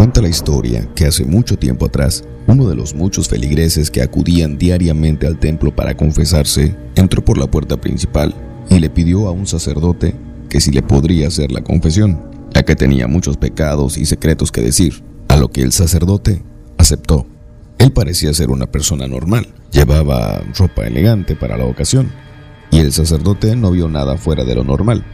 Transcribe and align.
Cuenta 0.00 0.22
la 0.22 0.30
historia 0.30 0.88
que 0.94 1.04
hace 1.04 1.26
mucho 1.26 1.58
tiempo 1.58 1.84
atrás, 1.84 2.24
uno 2.46 2.66
de 2.66 2.74
los 2.74 2.94
muchos 2.94 3.28
feligreses 3.28 3.90
que 3.90 4.00
acudían 4.00 4.56
diariamente 4.56 5.26
al 5.26 5.38
templo 5.38 5.76
para 5.76 5.94
confesarse 5.94 6.74
entró 6.94 7.22
por 7.22 7.36
la 7.36 7.50
puerta 7.50 7.78
principal 7.78 8.34
y 8.70 8.78
le 8.78 8.88
pidió 8.88 9.28
a 9.28 9.30
un 9.30 9.46
sacerdote 9.46 10.14
que 10.48 10.62
si 10.62 10.70
le 10.70 10.80
podría 10.80 11.28
hacer 11.28 11.52
la 11.52 11.60
confesión, 11.60 12.18
ya 12.54 12.62
que 12.62 12.76
tenía 12.76 13.08
muchos 13.08 13.36
pecados 13.36 13.98
y 13.98 14.06
secretos 14.06 14.50
que 14.50 14.62
decir, 14.62 15.04
a 15.28 15.36
lo 15.36 15.48
que 15.48 15.60
el 15.60 15.70
sacerdote 15.70 16.42
aceptó. 16.78 17.26
Él 17.76 17.92
parecía 17.92 18.32
ser 18.32 18.48
una 18.48 18.68
persona 18.68 19.06
normal, 19.06 19.48
llevaba 19.70 20.42
ropa 20.56 20.86
elegante 20.86 21.36
para 21.36 21.58
la 21.58 21.66
ocasión, 21.66 22.10
y 22.70 22.78
el 22.78 22.94
sacerdote 22.94 23.54
no 23.54 23.70
vio 23.70 23.86
nada 23.90 24.16
fuera 24.16 24.44
de 24.44 24.54
lo 24.54 24.64
normal 24.64 25.04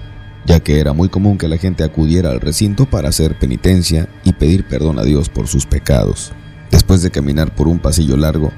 ya 0.46 0.60
que 0.60 0.80
era 0.80 0.92
muy 0.92 1.08
común 1.08 1.38
que 1.38 1.48
la 1.48 1.58
gente 1.58 1.84
acudiera 1.84 2.30
al 2.30 2.40
recinto 2.40 2.86
para 2.86 3.08
hacer 3.08 3.38
penitencia 3.38 4.08
y 4.24 4.32
pedir 4.32 4.66
perdón 4.66 4.98
a 4.98 5.02
Dios 5.02 5.28
por 5.28 5.48
sus 5.48 5.66
pecados. 5.66 6.32
Después 6.70 7.02
de 7.02 7.10
caminar 7.10 7.54
por 7.54 7.68
un 7.68 7.78
pasillo 7.78 8.16
largo, 8.16 8.52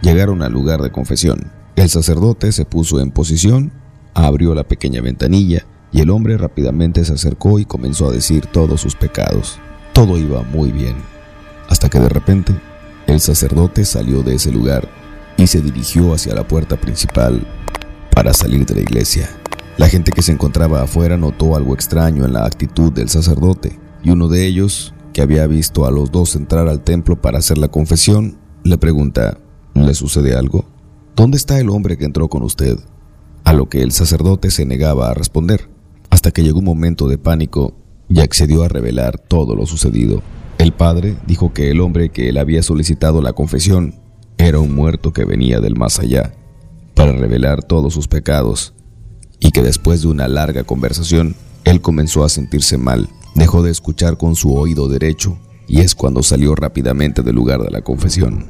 llegaron 0.00 0.42
al 0.42 0.52
lugar 0.52 0.80
de 0.80 0.90
confesión. 0.90 1.50
El 1.76 1.88
sacerdote 1.88 2.52
se 2.52 2.64
puso 2.64 3.00
en 3.00 3.10
posición, 3.10 3.72
abrió 4.14 4.54
la 4.54 4.64
pequeña 4.64 5.00
ventanilla 5.00 5.66
y 5.92 6.00
el 6.00 6.10
hombre 6.10 6.38
rápidamente 6.38 7.04
se 7.04 7.12
acercó 7.12 7.58
y 7.58 7.64
comenzó 7.64 8.08
a 8.08 8.12
decir 8.12 8.46
todos 8.46 8.80
sus 8.80 8.94
pecados. 8.94 9.58
Todo 9.92 10.18
iba 10.18 10.42
muy 10.42 10.72
bien, 10.72 10.96
hasta 11.68 11.88
que 11.88 12.00
de 12.00 12.08
repente 12.08 12.54
el 13.06 13.20
sacerdote 13.20 13.84
salió 13.84 14.22
de 14.22 14.34
ese 14.34 14.50
lugar 14.50 14.88
y 15.36 15.46
se 15.46 15.60
dirigió 15.60 16.14
hacia 16.14 16.34
la 16.34 16.46
puerta 16.46 16.76
principal 16.76 17.46
para 18.10 18.32
salir 18.32 18.64
de 18.66 18.76
la 18.76 18.80
iglesia. 18.80 19.28
La 19.76 19.88
gente 19.88 20.12
que 20.12 20.22
se 20.22 20.30
encontraba 20.30 20.82
afuera 20.82 21.16
notó 21.16 21.56
algo 21.56 21.74
extraño 21.74 22.24
en 22.24 22.32
la 22.32 22.46
actitud 22.46 22.92
del 22.92 23.08
sacerdote, 23.08 23.76
y 24.04 24.10
uno 24.10 24.28
de 24.28 24.46
ellos, 24.46 24.94
que 25.12 25.20
había 25.20 25.48
visto 25.48 25.84
a 25.84 25.90
los 25.90 26.12
dos 26.12 26.36
entrar 26.36 26.68
al 26.68 26.82
templo 26.82 27.20
para 27.20 27.38
hacer 27.38 27.58
la 27.58 27.68
confesión, 27.68 28.38
le 28.62 28.78
pregunta, 28.78 29.38
¿le 29.74 29.94
sucede 29.94 30.36
algo? 30.36 30.64
¿Dónde 31.16 31.36
está 31.36 31.58
el 31.58 31.70
hombre 31.70 31.98
que 31.98 32.04
entró 32.04 32.28
con 32.28 32.44
usted? 32.44 32.78
A 33.42 33.52
lo 33.52 33.68
que 33.68 33.82
el 33.82 33.90
sacerdote 33.90 34.52
se 34.52 34.64
negaba 34.64 35.10
a 35.10 35.14
responder, 35.14 35.68
hasta 36.08 36.30
que 36.30 36.44
llegó 36.44 36.60
un 36.60 36.66
momento 36.66 37.08
de 37.08 37.18
pánico 37.18 37.74
y 38.08 38.20
accedió 38.20 38.62
a 38.62 38.68
revelar 38.68 39.18
todo 39.18 39.56
lo 39.56 39.66
sucedido. 39.66 40.22
El 40.58 40.72
padre 40.72 41.16
dijo 41.26 41.52
que 41.52 41.72
el 41.72 41.80
hombre 41.80 42.10
que 42.10 42.28
él 42.28 42.38
había 42.38 42.62
solicitado 42.62 43.22
la 43.22 43.32
confesión 43.32 43.96
era 44.38 44.60
un 44.60 44.72
muerto 44.72 45.12
que 45.12 45.24
venía 45.24 45.60
del 45.60 45.74
más 45.74 45.98
allá, 45.98 46.32
para 46.94 47.12
revelar 47.12 47.64
todos 47.64 47.92
sus 47.92 48.06
pecados 48.06 48.73
y 49.44 49.50
que 49.50 49.62
después 49.62 50.00
de 50.00 50.08
una 50.08 50.26
larga 50.26 50.64
conversación, 50.64 51.36
él 51.64 51.82
comenzó 51.82 52.24
a 52.24 52.30
sentirse 52.30 52.78
mal, 52.78 53.10
dejó 53.34 53.62
de 53.62 53.70
escuchar 53.70 54.16
con 54.16 54.36
su 54.36 54.54
oído 54.54 54.88
derecho 54.88 55.38
y 55.68 55.80
es 55.80 55.94
cuando 55.94 56.22
salió 56.22 56.54
rápidamente 56.54 57.22
del 57.22 57.34
lugar 57.34 57.60
de 57.60 57.70
la 57.70 57.82
confesión. 57.82 58.46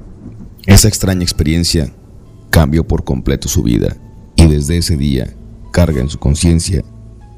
Esa 0.67 0.87
extraña 0.87 1.25
experiencia 1.25 1.93
cambió 2.51 2.87
por 2.87 3.03
completo 3.03 3.49
su 3.49 3.65
vida 3.65 3.97
y 4.37 4.47
desde 4.47 4.77
ese 4.77 4.97
día 4.97 5.35
carga 5.73 6.01
en 6.01 6.09
su 6.09 6.21
conciencia 6.21 6.85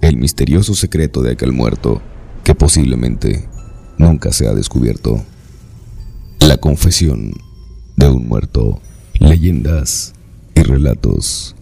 el 0.02 0.18
misterioso 0.18 0.74
secreto 0.74 1.22
de 1.22 1.32
aquel 1.32 1.52
muerto 1.52 2.02
que 2.44 2.54
posiblemente 2.54 3.48
nunca 3.96 4.34
se 4.34 4.48
ha 4.48 4.52
descubierto. 4.52 5.24
La 6.40 6.58
confesión 6.58 7.32
de 7.96 8.08
un 8.10 8.28
muerto, 8.28 8.82
leyendas 9.18 10.12
y 10.54 10.60
relatos 10.60 11.55